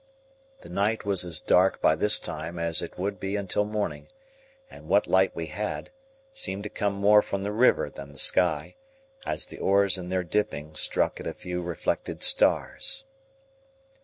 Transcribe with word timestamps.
The 0.61 0.69
night 0.69 1.05
was 1.05 1.23
as 1.23 1.39
dark 1.39 1.79
by 1.79 1.93
this 1.95 2.17
time 2.17 2.57
as 2.57 2.81
it 2.81 2.97
would 2.97 3.19
be 3.19 3.35
until 3.35 3.65
morning; 3.65 4.07
and 4.67 4.87
what 4.87 5.05
light 5.05 5.35
we 5.35 5.45
had, 5.45 5.91
seemed 6.33 6.63
to 6.63 6.69
come 6.71 6.93
more 6.95 7.21
from 7.21 7.43
the 7.43 7.51
river 7.51 7.87
than 7.87 8.11
the 8.11 8.17
sky, 8.17 8.77
as 9.27 9.45
the 9.45 9.59
oars 9.59 9.99
in 9.99 10.09
their 10.09 10.23
dipping 10.23 10.73
struck 10.73 11.19
at 11.19 11.27
a 11.27 11.35
few 11.35 11.61
reflected 11.61 12.23
stars. 12.23 13.05